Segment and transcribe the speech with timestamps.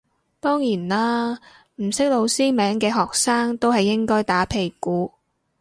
[0.39, 1.37] 當然啦
[1.75, 5.11] 唔識老師名嘅學生都係應該打屁股